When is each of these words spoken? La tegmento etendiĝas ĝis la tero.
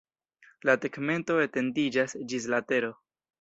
La 0.69 0.75
tegmento 0.85 1.35
etendiĝas 1.43 2.17
ĝis 2.33 2.49
la 2.55 2.63
tero. 2.73 2.91